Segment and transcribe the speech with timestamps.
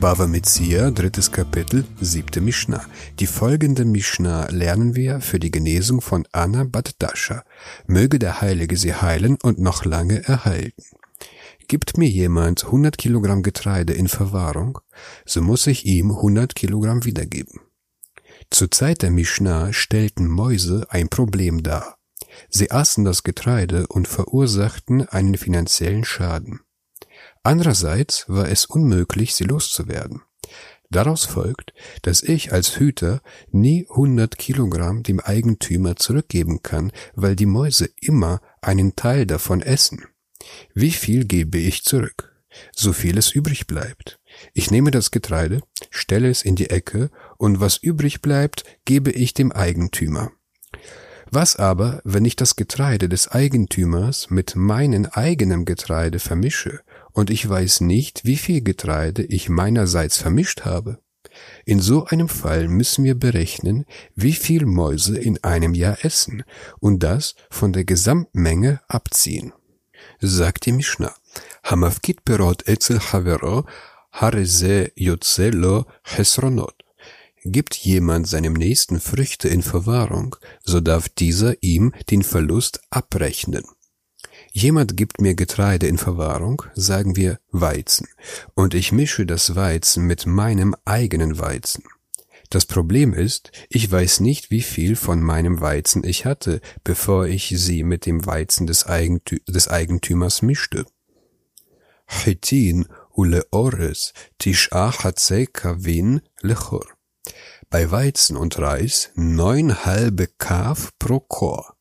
[0.00, 2.86] Bava Metzia, drittes Kapitel, siebte Mishnah.
[3.18, 7.44] Die folgende Mishnah lernen wir für die Genesung von Anna Bad Dasha.
[7.86, 10.82] Möge der Heilige sie heilen und noch lange erhalten.
[11.68, 14.78] Gibt mir jemand 100 Kilogramm Getreide in Verwahrung,
[15.26, 17.60] so muss ich ihm 100 Kilogramm wiedergeben.
[18.48, 21.98] Zur Zeit der Mishnah stellten Mäuse ein Problem dar.
[22.48, 26.60] Sie aßen das Getreide und verursachten einen finanziellen Schaden.
[27.42, 30.22] Andererseits war es unmöglich, sie loszuwerden.
[30.90, 31.72] Daraus folgt,
[32.02, 38.40] dass ich als Hüter nie 100 Kilogramm dem Eigentümer zurückgeben kann, weil die Mäuse immer
[38.60, 40.04] einen Teil davon essen.
[40.74, 42.34] Wie viel gebe ich zurück?
[42.74, 44.18] So viel es übrig bleibt.
[44.52, 49.32] Ich nehme das Getreide, stelle es in die Ecke und was übrig bleibt, gebe ich
[49.32, 50.32] dem Eigentümer.
[51.30, 56.80] Was aber, wenn ich das Getreide des Eigentümers mit meinem eigenen Getreide vermische
[57.12, 60.98] und ich weiß nicht, wie viel Getreide ich meinerseits vermischt habe?
[61.64, 63.84] In so einem Fall müssen wir berechnen,
[64.14, 66.42] wie viel Mäuse in einem Jahr essen
[66.80, 69.52] und das von der Gesamtmenge abziehen.
[70.20, 71.14] Sagt die Mishnah,
[71.62, 73.66] Hamafkit perot etzel havero
[74.12, 75.50] hareze yotze
[76.02, 76.84] hesronot.
[77.44, 83.64] Gibt jemand seinem Nächsten Früchte in Verwahrung, so darf dieser ihm den Verlust abrechnen.
[84.52, 88.08] Jemand gibt mir Getreide in Verwahrung, sagen wir Weizen,
[88.54, 91.84] und ich mische das Weizen mit meinem eigenen Weizen.
[92.50, 97.54] Das Problem ist, ich weiß nicht, wie viel von meinem Weizen ich hatte, bevor ich
[97.56, 100.84] sie mit dem Weizen des, Eigentü des Eigentümers mischte.
[102.08, 104.92] Chitin ule ores tisha
[105.52, 106.86] kavin lechor
[107.70, 111.76] bei Weizen und Reis neun halbe Kaf pro Chor.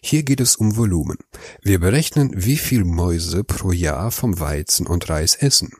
[0.00, 1.18] Hier geht es um Volumen.
[1.62, 5.72] Wir berechnen, wie viel Mäuse pro Jahr vom Weizen und Reis essen.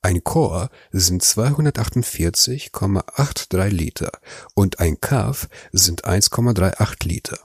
[0.00, 4.12] Ein Chor sind 248,83 Liter
[4.54, 7.40] und ein Kaf sind 1,38 Liter.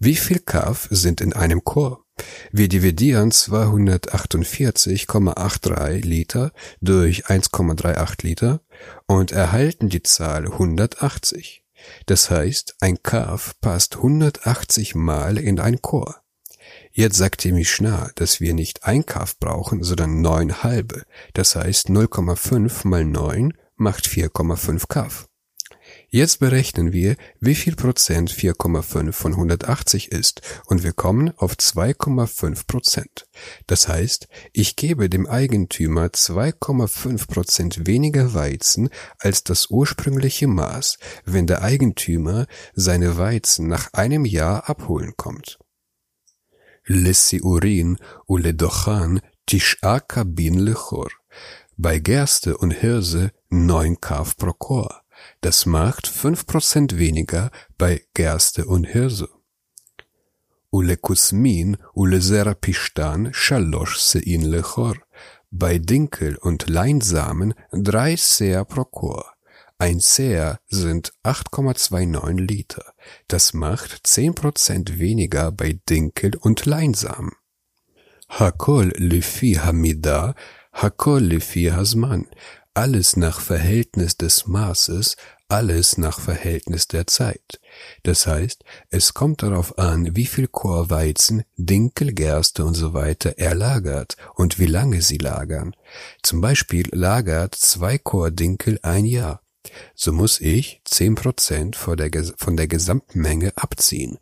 [0.00, 2.04] Wie viel Kaf sind in einem Chor?
[2.50, 6.50] Wir dividieren 248,83 Liter
[6.80, 8.62] durch 1,38 Liter
[9.06, 11.65] und erhalten die Zahl 180.
[12.06, 16.22] Das heißt, ein Kaf passt 180 Mal in ein Chor.
[16.92, 21.04] Jetzt sagt die Mishnah, dass wir nicht ein Kaf brauchen, sondern neun halbe.
[21.34, 25.28] Das heißt 0,5 mal 9 macht 4,5 Kaf.
[26.16, 32.66] Jetzt berechnen wir, wie viel Prozent 4,5 von 180 ist und wir kommen auf 2,5
[32.66, 33.28] Prozent.
[33.66, 38.88] Das heißt, ich gebe dem Eigentümer 2,5 Prozent weniger Weizen
[39.18, 45.58] als das ursprüngliche Maß, wenn der Eigentümer seine Weizen nach einem Jahr abholen kommt.
[46.86, 51.10] Lessiurin uledochan tish'a kabin lechor.
[51.76, 55.02] Bei Gerste und Hirse neun Kaf pro Chor.
[55.40, 59.28] Das macht fünf Prozent weniger bei Gerste und Hirse.
[60.70, 64.96] Ulekusmin uleserapistan shalosh sein lechor.
[65.50, 69.36] Bei Dinkel und Leinsamen drei Seer pro Chor.
[69.78, 72.94] Ein Seer sind 8,29 Liter.
[73.28, 77.32] Das macht 10% weniger bei Dinkel und Leinsamen.
[78.28, 80.34] Hakol lefi hamida,
[80.72, 82.26] hakol lefi hasman
[82.76, 85.16] alles nach Verhältnis des Maßes,
[85.48, 87.58] alles nach Verhältnis der Zeit.
[88.02, 93.54] Das heißt, es kommt darauf an, wie viel Chorweizen, Dinkel, Gerste und so weiter er
[93.54, 95.74] lagert und wie lange sie lagern.
[96.22, 99.40] Zum Beispiel lagert zwei Chordinkel ein Jahr.
[99.94, 104.18] So muss ich zehn Prozent von der Gesamtmenge abziehen.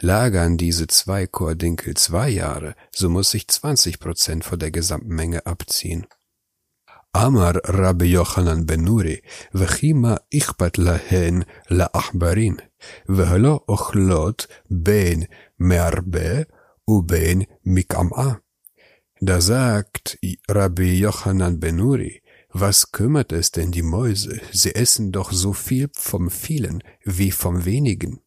[0.00, 6.06] Lagern diese zwei Chordinkel zwei Jahre, so muss ich zwanzig Prozent von der Gesamtmenge abziehen.
[7.15, 9.15] אמר רבי יוחנן בן נורי,
[9.53, 12.55] וכי מה אכפת להן לעכברין,
[13.09, 15.23] והלא אוכלות בין
[15.59, 16.41] מהרבה
[16.87, 18.33] ובין מקמעה.
[19.23, 20.17] Da sagt
[20.49, 24.41] Rabbi Yochanan Benuri, was kümmert es denn die Mäuse?
[24.51, 28.19] Sie essen doch so viel vom vielen wie vom wenigen.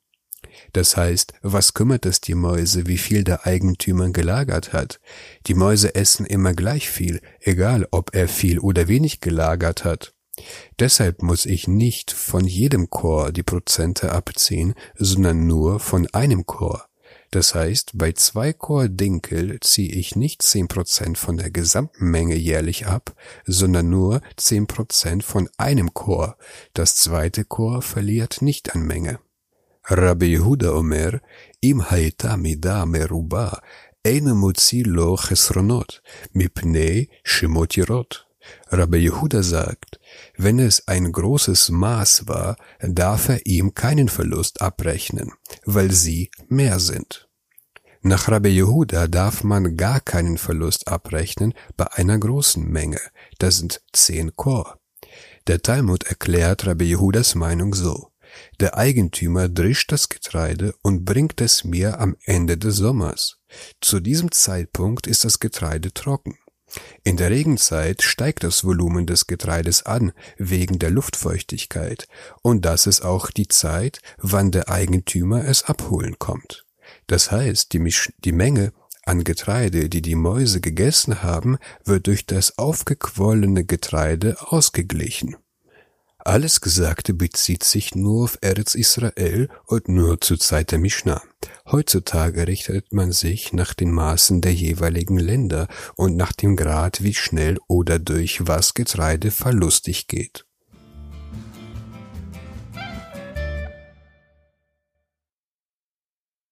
[0.72, 5.00] Das heißt, was kümmert es die Mäuse, wie viel der Eigentümer gelagert hat?
[5.48, 10.14] Die Mäuse essen immer gleich viel, egal ob er viel oder wenig gelagert hat.
[10.80, 16.88] Deshalb muss ich nicht von jedem Chor die Prozente abziehen, sondern nur von einem Chor.
[17.34, 22.36] Das heißt, bei zwei Chor Dinkel ziehe ich nicht zehn Prozent von der gesamten Menge
[22.36, 23.16] jährlich ab,
[23.46, 26.38] sondern nur zehn Prozent von einem Chor.
[26.74, 29.20] Das zweite Chor verliert nicht an Menge.
[29.91, 31.11] רבי יהודה אומר,
[31.63, 33.49] אם הייתה מידה מרובה,
[34.05, 36.01] אין מוציא לו חסרונות,
[36.35, 38.29] מפני שמות ירות.
[38.71, 39.99] Rabbi Yehuda sagt,
[40.37, 45.33] wenn es ein großes Maß war, darf er ihm keinen Verlust abrechnen,
[45.67, 47.29] weil sie mehr sind.
[48.03, 53.01] Nach Rabbi Yehuda darf man gar keinen Verlust abrechnen bei einer großen Menge,
[53.39, 54.79] das sind zehn Kor.
[55.47, 58.12] Der Talmud erklärt Rabbi Yehudas Meinung so.
[58.60, 63.38] Der Eigentümer drischt das Getreide und bringt es mir am Ende des Sommers.
[63.82, 66.38] Zu diesem Zeitpunkt ist das Getreide trocken.
[67.04, 72.08] In der Regenzeit steigt das Volumen des Getreides an wegen der Luftfeuchtigkeit,
[72.42, 76.66] und das ist auch die Zeit, wann der Eigentümer es abholen kommt.
[77.08, 78.74] Das heißt, die, Misch die Menge
[79.06, 85.36] an Getreide, die die Mäuse gegessen haben, wird durch das aufgequollene Getreide ausgeglichen.
[86.26, 91.22] Alles Gesagte bezieht sich nur auf Eretz Israel und nur zur Zeit der Mishnah.
[91.70, 95.68] Heutzutage richtet man sich nach den Maßen der jeweiligen Länder
[95.98, 100.46] und nach dem Grad, wie schnell oder durch was Getreide verlustig geht.